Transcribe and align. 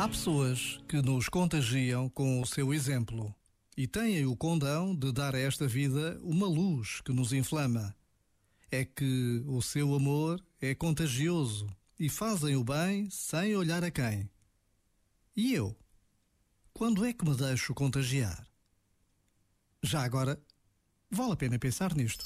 Há 0.00 0.08
pessoas 0.08 0.80
que 0.88 1.02
nos 1.02 1.28
contagiam 1.28 2.08
com 2.08 2.40
o 2.40 2.46
seu 2.46 2.72
exemplo 2.72 3.34
e 3.76 3.86
têm 3.86 4.24
o 4.24 4.34
condão 4.34 4.96
de 4.96 5.12
dar 5.12 5.34
a 5.34 5.38
esta 5.38 5.68
vida 5.68 6.18
uma 6.22 6.46
luz 6.46 7.02
que 7.02 7.12
nos 7.12 7.34
inflama. 7.34 7.94
É 8.70 8.82
que 8.82 9.44
o 9.46 9.60
seu 9.60 9.94
amor 9.94 10.42
é 10.58 10.74
contagioso 10.74 11.68
e 11.98 12.08
fazem 12.08 12.56
o 12.56 12.64
bem 12.64 13.10
sem 13.10 13.54
olhar 13.54 13.84
a 13.84 13.90
quem. 13.90 14.30
E 15.36 15.52
eu? 15.52 15.76
Quando 16.72 17.04
é 17.04 17.12
que 17.12 17.28
me 17.28 17.36
deixo 17.36 17.74
contagiar? 17.74 18.48
Já 19.82 20.02
agora, 20.02 20.40
vale 21.10 21.32
a 21.32 21.36
pena 21.36 21.58
pensar 21.58 21.94
nisto. 21.94 22.24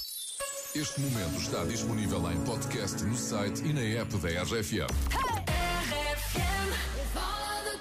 Este 0.73 1.01
momento 1.01 1.41
está 1.41 1.65
disponível 1.65 2.31
em 2.31 2.41
podcast 2.45 3.03
no 3.03 3.17
site 3.17 3.65
e 3.65 3.73
na 3.73 3.81
app 3.81 4.17
da 4.19 4.29
RFM. 4.43 5.35
Of 6.15 6.39
the 6.39 6.94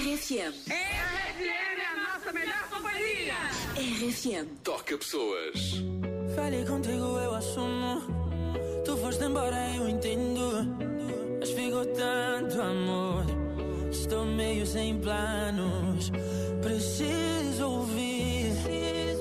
RFM. 0.00 0.54
RFM 0.66 1.78
é 1.78 1.84
a 1.84 2.14
nossa 2.14 2.32
melhor 2.32 2.68
companhia. 2.70 3.34
RFM. 3.76 4.48
Toca 4.64 4.96
pessoas. 4.96 5.82
Falei 6.34 6.64
contigo, 6.64 7.18
eu 7.18 7.34
assumo. 7.34 8.00
Tu 8.82 8.96
foste 8.96 9.24
embora, 9.24 9.58
eu 9.76 9.86
entendo. 9.86 10.66
Mas 11.38 11.50
ficou 11.50 11.84
tanto 11.84 12.62
amor. 12.62 13.26
Estou 13.90 14.24
meio 14.24 14.64
sem 14.64 14.98
planos. 15.00 16.10
Preciso 16.62 17.68
ouvir. 17.68 18.54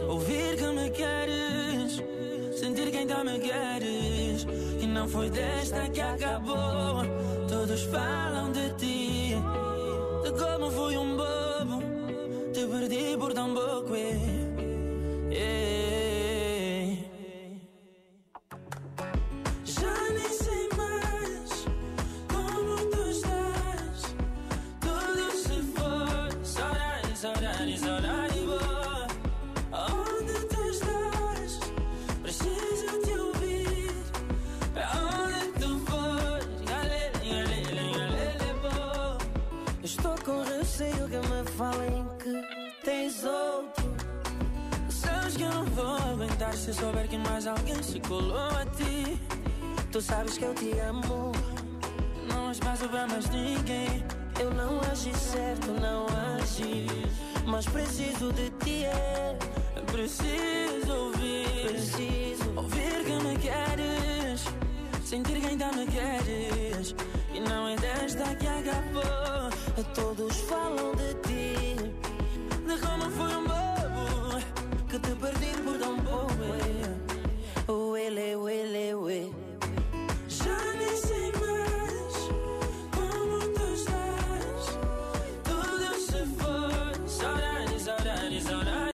Ouvir 0.07 0.55
que 0.55 0.67
me 0.67 0.89
queres. 0.91 2.01
Sentir 2.57 2.89
que 2.89 2.99
ainda 2.99 3.21
me 3.25 3.37
queres. 3.37 4.47
E 4.79 4.87
não 4.87 5.09
foi 5.09 5.29
desta 5.29 5.89
que 5.89 5.99
acabou. 5.99 7.03
Todos 7.49 7.81
falam 7.83 8.53
de 8.53 8.69
ti. 8.75 9.68
De 10.31 10.69
fui 10.71 10.97
um 10.97 11.17
bobo. 11.17 11.81
Te 12.53 12.65
perdi 12.67 13.17
por 13.17 13.33
tão 13.33 13.53
pouco. 13.53 13.95
eh. 13.95 14.17
Eh. 15.31 16.97
Já 19.65 19.95
nem 20.11 20.29
sei 20.29 20.69
mais 20.77 21.65
como 22.31 22.75
tu 22.91 23.09
estás. 23.09 24.15
Tudo 24.81 25.31
se 25.31 25.61
foi, 25.73 26.45
saudade, 26.45 27.17
saudade, 27.17 27.79
saudade 27.79 28.18
se 46.55 46.73
souber 46.73 47.07
que 47.07 47.17
mais 47.17 47.47
alguém 47.47 47.81
se 47.81 47.99
colou 47.99 48.35
a 48.35 48.65
ti. 48.65 49.19
Tu 49.91 50.01
sabes 50.01 50.37
que 50.37 50.45
eu 50.45 50.53
te 50.53 50.71
amo. 50.79 51.31
Não 52.27 52.51
espaço 52.51 52.87
para 52.89 53.07
mais 53.07 53.29
ninguém. 53.29 54.03
Eu 54.39 54.51
não 54.53 54.79
agi 54.91 55.13
certo, 55.15 55.71
não 55.71 56.05
agi. 56.37 56.87
Mas 57.45 57.65
preciso 57.65 58.31
de 58.33 58.49
ti, 58.63 58.85
é. 58.85 59.37
Preciso 59.91 60.93
ouvir. 60.93 61.67
Preciso 61.67 62.53
ouvir 62.55 63.03
que 63.05 63.23
me 63.23 63.37
queres. 63.37 64.45
Sentir 65.03 65.39
que 65.39 65.47
ainda 65.47 65.71
me 65.71 65.85
queres. 65.87 66.95
E 67.33 67.39
não 67.39 67.67
é 67.67 67.75
desta 67.75 68.35
que 68.35 68.47
acabou. 68.47 69.49
Todos 69.93 70.37
falam 70.41 70.93
de 70.95 71.13
ti. 71.27 71.75
De 72.65 72.79
como 72.79 73.09
foi 73.11 73.35
o 73.35 73.49